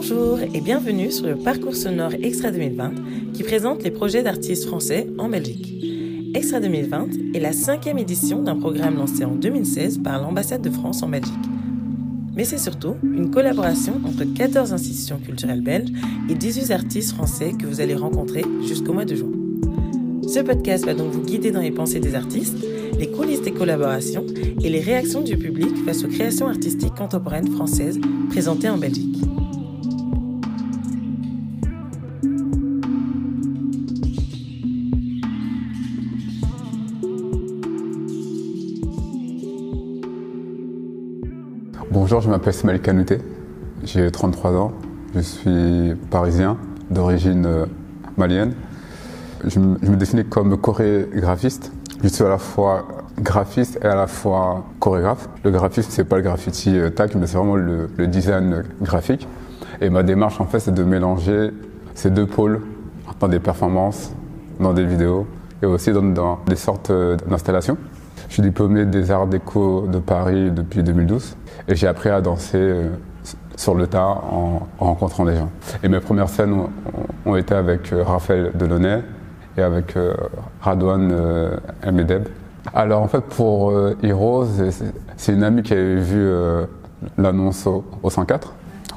[0.00, 5.08] Bonjour et bienvenue sur le parcours sonore Extra 2020 qui présente les projets d'artistes français
[5.18, 5.74] en Belgique.
[6.34, 11.02] Extra 2020 est la cinquième édition d'un programme lancé en 2016 par l'ambassade de France
[11.02, 11.34] en Belgique.
[12.36, 15.90] Mais c'est surtout une collaboration entre 14 institutions culturelles belges
[16.30, 19.32] et 18 artistes français que vous allez rencontrer jusqu'au mois de juin.
[20.28, 22.56] Ce podcast va donc vous guider dans les pensées des artistes,
[22.96, 24.24] les coulisses des collaborations
[24.62, 27.98] et les réactions du public face aux créations artistiques contemporaines françaises
[28.30, 29.18] présentées en Belgique.
[41.90, 43.18] Bonjour, je m'appelle Smail Kanouté,
[43.82, 44.72] j'ai 33 ans,
[45.14, 46.58] je suis parisien
[46.90, 47.64] d'origine euh,
[48.18, 48.52] malienne.
[49.42, 51.72] Je me, définis comme chorégraphiste.
[52.02, 52.86] Je suis à la fois
[53.18, 55.30] graphiste et à la fois chorégraphe.
[55.44, 59.26] Le graphisme, c'est pas le graffiti euh, tac, mais c'est vraiment le, design graphique.
[59.80, 61.52] Et ma démarche, en fait, c'est de mélanger
[61.94, 62.60] ces deux pôles
[63.18, 64.12] dans des performances,
[64.60, 65.26] dans des vidéos
[65.62, 67.78] et aussi dans, dans des sortes euh, d'installations.
[68.28, 71.36] Je suis diplômé des arts déco de Paris depuis 2012
[71.68, 72.88] et j'ai appris à danser euh,
[73.56, 75.50] sur le tas en, rencontrant des gens.
[75.82, 76.54] Et mes premières scènes
[77.26, 79.02] ont, été avec euh, Raphaël Delaunay
[79.56, 80.14] et avec euh,
[80.60, 81.12] Radouane
[81.92, 82.28] Medeb.
[82.74, 84.46] Alors en fait pour Heroes,
[85.16, 86.30] c'est une amie qui avait vu
[87.16, 88.52] l'annonce au, 104,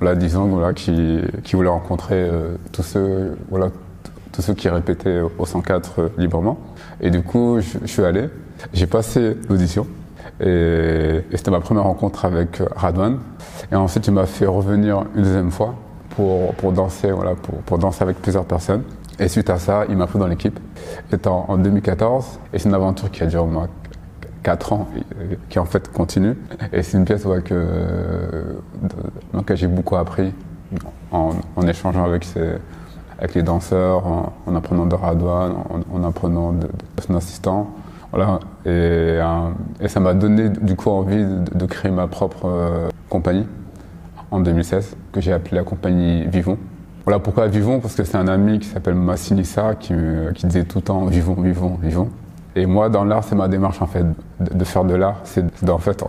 [0.00, 1.22] voilà, disant voilà, qui,
[1.54, 2.30] voulait rencontrer
[2.72, 6.58] tous ceux qui répétaient au 104 librement.
[7.00, 8.28] Et du coup, je suis allé.
[8.72, 9.86] J'ai passé l'audition
[10.40, 13.18] et, c'était ma première rencontre avec euh, Radwan.
[13.70, 15.74] Et ensuite, il m'a fait revenir une deuxième fois
[16.10, 18.82] pour, pour danser, voilà, pour, pour, danser avec plusieurs personnes.
[19.18, 20.58] Et suite à ça, il m'a pris dans l'équipe.
[21.10, 23.68] C'était en, 2014 et c'est une aventure qui a duré au moins
[24.42, 24.88] 4 ans,
[25.48, 26.36] qui en fait continue.
[26.72, 28.56] Et c'est une pièce que,
[29.32, 30.32] dans laquelle j'ai beaucoup appris
[31.12, 32.26] en, en échangeant avec,
[33.18, 34.04] avec les danseurs,
[34.46, 35.54] en, apprenant de Radwan,
[35.92, 36.68] en, apprenant de
[37.06, 37.70] son assistant.
[38.66, 43.46] Euh, et ça m'a donné du coup envie de, créer ma propre euh, compagnie
[44.30, 46.58] en 2016, que j'ai appelée la compagnie Vivons.
[47.04, 49.94] Voilà pourquoi Vivons, parce que c'est un ami qui s'appelle Massinissa qui,
[50.34, 52.08] qui disait tout le temps Vivons, vivons, vivons.
[52.56, 54.04] Et moi, dans l'art, c'est ma démarche en fait,
[54.40, 56.04] de, faire de l'art, c'est d'en fait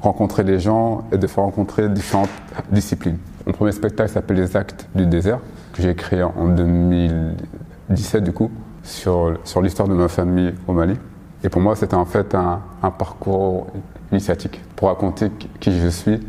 [0.00, 2.30] rencontrer des gens et de faire rencontrer différentes
[2.70, 3.18] disciplines.
[3.46, 5.38] Mon premier spectacle s'appelle Les Actes du désert,
[5.72, 8.50] que j'ai créé en 2017 du coup,
[8.82, 10.96] sur, sur l'histoire de ma famille au Mali.
[11.44, 12.60] Et pour moi, c'était en fait un,
[12.90, 13.66] parcours
[14.10, 15.30] initiatique pour raconter
[15.60, 16.20] qui je suis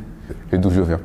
[0.52, 1.00] et d'où je viens.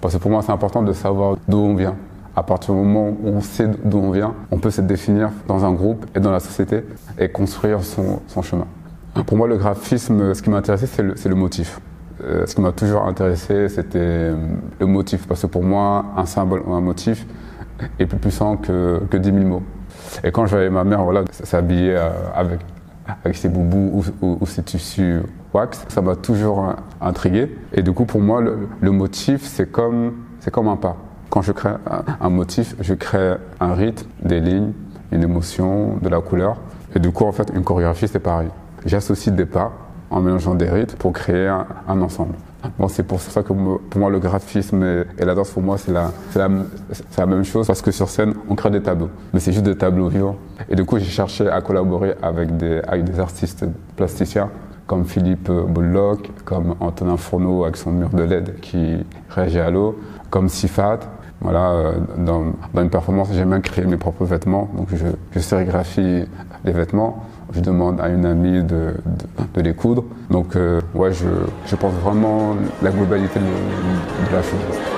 [0.00, 1.96] Parce que pour moi, c'est important de savoir d'où on vient.
[2.36, 5.64] À partir du moment où on sait d'où on vient, on peut se définir dans
[5.64, 6.84] un groupe et dans la société
[7.18, 8.66] et construire son, chemin.
[9.26, 11.80] Pour moi, le graphisme, ce qui m'intéressait, c'est le, motif.
[12.22, 14.36] Euh, ce qui m'a toujours intéressé, c'était euh,
[14.78, 15.26] le motif.
[15.26, 17.26] Parce que pour moi, un symbole ou un motif
[17.98, 19.62] est plus puissant que, que 10 000 mots.
[20.22, 22.60] Et quand je voyais ma mère voilà, s'habiller euh, avec
[23.24, 25.20] avec ses boubous ou, ses tissus
[25.52, 25.84] wax.
[25.88, 27.56] Ça m'a toujours intrigué.
[27.72, 30.14] Et du coup, pour moi, le, motif, c'est comme,
[30.52, 30.96] comme un pas.
[31.30, 31.70] Quand je crée
[32.20, 34.72] un, motif, je crée un rythme, des lignes,
[35.12, 36.56] une émotion, de la couleur.
[36.94, 38.48] Et du coup, en fait, une chorégraphie, c'est pareil.
[38.86, 39.72] J'associe des pas
[40.10, 42.34] en mélangeant des rythmes pour créer un ensemble.
[42.78, 45.92] Bon, c'est pour ça que pour moi, le graphisme et, la danse, pour moi, c'est
[45.92, 46.48] la, la,
[47.16, 49.10] la, même chose parce que sur scène, on crée des tableaux.
[49.32, 50.36] Mais c'est juste des tableaux vivants.
[50.68, 53.64] Et du coup, j'ai cherché à collaborer avec des, avec des artistes
[53.96, 54.50] plasticiens
[54.88, 58.96] comme Philippe Bullock, comme Antonin Fourneau avec son mur de LED qui
[59.28, 59.98] réagit à l'eau,
[60.30, 61.00] comme Sifat.
[61.40, 65.38] Voilà, euh, dans, dans une performance, j'aime bien créer mes propres vêtements, donc je, je
[65.38, 66.24] sérigraphie
[66.64, 68.94] les vêtements je demande à une amie de,
[69.54, 70.04] de, les coudre.
[70.30, 71.26] Donc euh, ouais, je,
[71.66, 74.97] je pense vraiment la globalité de, de la chose.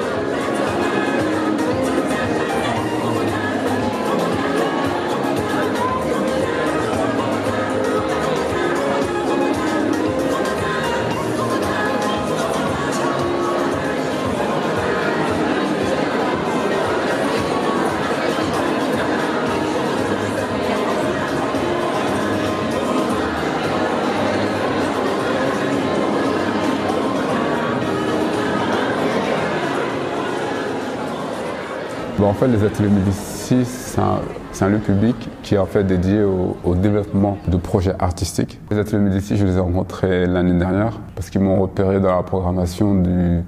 [32.26, 36.74] En fait, les ateliers Médicis, c'est un, lieu public qui est en fait dédié au,
[36.74, 38.60] développement de projets artistiques.
[38.70, 42.22] Les ateliers Médicis, je les ai rencontrés l'année dernière parce qu'ils m'ont repéré dans la
[42.22, 43.42] programmation du,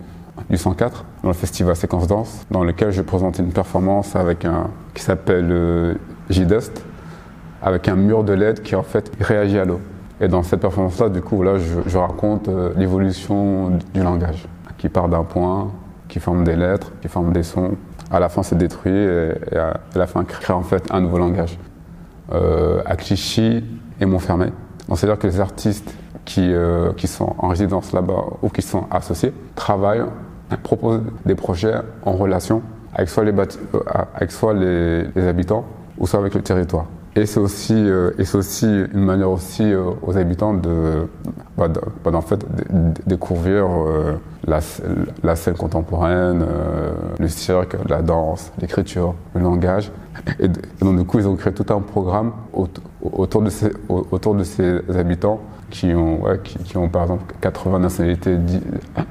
[0.54, 5.02] 104, dans le festival Séquence Danse, dans lequel je présentais une performance avec un, qui
[5.02, 5.94] s'appelle euh,
[6.30, 6.84] J-Dust,
[7.62, 9.80] avec un mur de LED qui en fait réagit à l'eau.
[10.20, 11.44] Et dans cette performance-là, du coup,
[11.86, 14.46] je, raconte euh, l'évolution du langage,
[14.78, 15.70] qui part d'un point,
[16.12, 17.72] qui forment des lettres, qui forment des sons.
[18.12, 21.58] À la fin, c'est détruit et, à, la fin, crée en fait un nouveau langage.
[22.32, 23.64] Euh, à Clichy
[24.00, 24.46] et Montfermé.
[24.88, 25.92] c'est-à-dire que les artistes
[26.24, 30.04] qui, euh, sont en résidence là-bas ou qui sont associés travaillent,
[30.62, 31.74] proposent des projets
[32.04, 32.62] en relation
[32.94, 35.64] avec soit les, euh, habitants
[35.98, 36.86] ou soit avec le territoire.
[37.14, 41.06] Et c'est aussi, euh, et c'est aussi une manière aussi euh, aux habitants de,
[41.58, 42.42] bah, bah, en fait,
[43.06, 44.14] découvrir euh,
[44.46, 46.46] la, scène contemporaine,
[47.18, 49.92] le cirque, la danse, l'écriture, le langage.
[50.40, 50.48] Et,
[50.80, 52.32] donc du coup, ils ont créé tout un programme
[53.02, 58.38] autour de ces, habitants qui ont, qui, ont par exemple 80 nationalités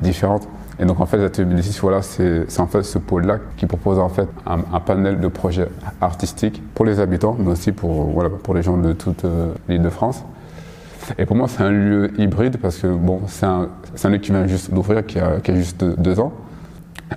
[0.01, 0.47] différentes.
[0.81, 4.27] Et donc en fait, l'atelier voilà, c'est en fait ce pôle-là qui propose en fait
[4.47, 5.67] un, panel de projets
[6.01, 9.83] artistiques pour les habitants, mais aussi pour, voilà, pour les gens de toute euh, l'île
[9.83, 10.23] de France.
[11.19, 13.69] Et pour moi, c'est un lieu hybride parce que bon, c'est un,
[14.03, 16.33] un, lieu qui vient juste d'ouvrir, qui a, qui a juste deux ans.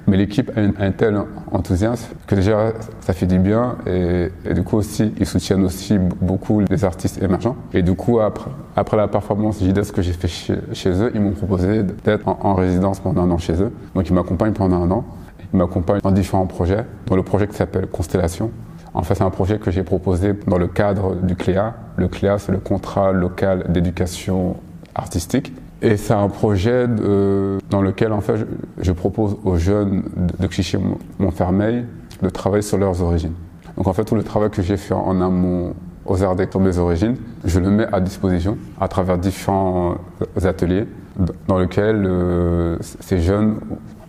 [0.07, 1.19] Mais l'équipe a, un tel
[1.53, 6.61] enthousiasme que déjà ça fait du bien et, du coup aussi ils soutiennent aussi beaucoup
[6.61, 7.57] les artistes émergents.
[7.73, 11.33] Et du coup après, après la performance JDS que j'ai fait chez, eux, ils m'ont
[11.33, 13.73] proposé d'être en, résidence pendant un an chez eux.
[13.95, 15.05] Donc ils m'accompagnent pendant un an.
[15.53, 18.51] Ils m'accompagnent dans différents projets, dont le projet qui s'appelle Constellation.
[18.95, 21.75] En fait, c'est un projet que j'ai proposé dans le cadre du CLEA.
[21.97, 24.57] Le CLEA, c'est le contrat local d'éducation
[24.95, 25.53] artistique.
[25.85, 28.47] Et c'est un projet dans lequel en fait
[28.79, 30.79] je, propose aux jeunes de, de
[31.19, 31.85] Montfermeil
[32.23, 33.35] de travailler sur leurs origines.
[33.77, 35.75] Donc en fait tout le travail que j'ai fait en amont
[36.07, 39.97] aux arts mes origines, je le mets à disposition à travers différents
[40.43, 40.87] ateliers
[41.49, 43.59] dans lesquels euh, ces jeunes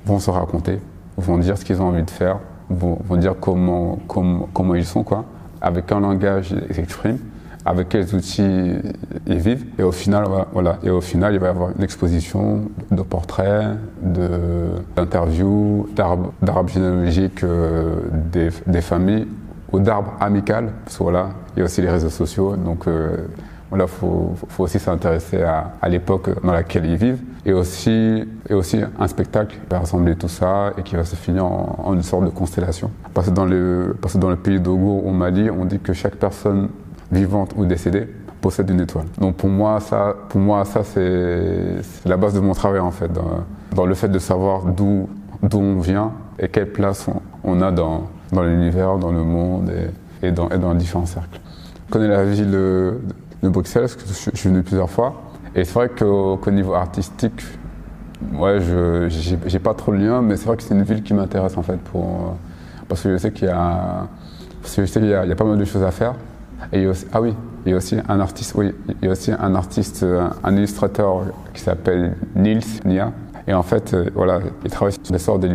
[0.05, 0.79] vont se raconter,
[1.17, 2.39] vont dire ce qu'ils ont envie de faire,
[2.69, 5.25] vont, dire comment, comment, comment ils sont quoi,
[5.59, 7.19] avec un langage ils s'expriment
[7.65, 8.73] avec quels outils
[9.25, 9.65] ils vivent.
[9.79, 13.75] Et au final, voilà, et au final, il va y avoir une exposition de portraits,
[14.95, 17.95] d'interviews, d'arbres généalogiques euh,
[18.31, 19.27] des, familles
[19.71, 20.71] ou d'arbres amicales.
[20.85, 21.03] Parce que
[21.55, 22.55] il y a aussi les réseaux sociaux.
[22.55, 23.17] Donc euh,
[23.87, 27.21] faut, aussi s'intéresser à, l'époque dans laquelle ils vivent.
[27.47, 31.15] Et aussi, et aussi un spectacle qui va rassembler tout ça et qui va se
[31.15, 32.91] finir en, en une sorte de constellation.
[33.13, 35.93] Parce que dans le, parce que dans le pays d'Ogo, au Mali, on dit que
[35.93, 36.69] chaque personne
[37.11, 38.07] vivante ou décédée,
[38.41, 39.05] possède une étoile.
[39.19, 43.11] Donc pour moi, ça, pour moi, ça c'est la base de mon travail en fait,
[43.11, 45.07] dans, le fait de savoir d'où
[45.53, 47.07] on vient et quelle place
[47.43, 49.71] on, a dans, dans l'univers, dans le monde
[50.21, 51.39] et, dans, et dans différents cercles.
[51.87, 52.99] Je connais la ville de,
[53.43, 55.21] Bruxelles je, suis venu plusieurs fois.
[55.55, 57.41] Et c'est vrai qu'au niveau artistique,
[58.33, 59.07] ouais, je
[59.45, 61.61] j'ai pas trop de lien, mais c'est vrai que c'est une ville qui m'intéresse en
[61.61, 62.35] fait pour
[62.87, 64.07] parce que je sais qu'il y a
[64.77, 66.15] y, y, a pas mal de choses à faire.
[67.13, 67.33] Ah oui,
[67.65, 70.55] il y a aussi un artiste, oui, il y a aussi un artiste, euh, un
[70.55, 71.23] illustrateur
[71.53, 73.11] qui s'appelle Nils Nia.
[73.47, 75.45] Et en fait, euh, voilà, il travaille sur des sortes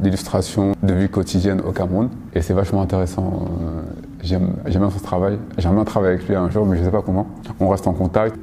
[0.00, 2.08] d'illustrations de vie quotidienne au Cameroun.
[2.34, 3.48] Et c'est vachement intéressant.
[3.62, 3.82] Euh,
[4.22, 5.38] j'aime bien son travail.
[5.58, 7.26] J'aimerais travailler avec lui un jour, mais je ne sais pas comment.
[7.58, 8.36] On reste en contact.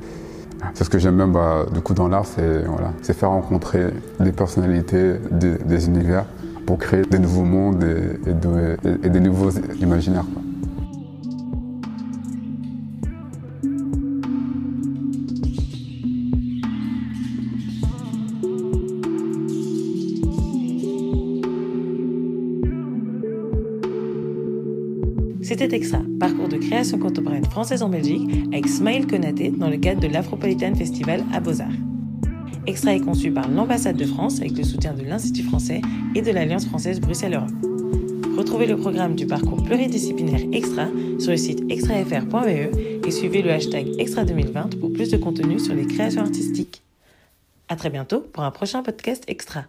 [0.73, 4.31] C'est ce que j'aime bien bah, du coup dans l'art, c'est voilà, faire rencontrer des
[4.31, 6.25] personnalités, des, univers
[6.65, 10.25] pour créer des nouveaux mondes et, des nouveaux imaginaires.
[25.47, 30.01] C'était Extra, parcours de création contemporaine française en Belgique, avec Smile Konaté dans le cadre
[30.01, 31.71] de l'Afropolitan Festival à Beaux-Arts.
[32.65, 35.79] Extra est conçu par l'ambassade de France avec le soutien de l'Institut français
[36.15, 37.53] et de l'Alliance française Bruxelles-Europe.
[38.35, 40.87] Retrouvez le programme du parcours pluridisciplinaire Extra
[41.17, 45.73] sur le site extrafr.be et suivez le hashtag Extra 2020 pour plus de contenu sur
[45.73, 46.81] les créations artistiques.
[47.69, 49.63] À très bientôt pour un prochain podcast Extra.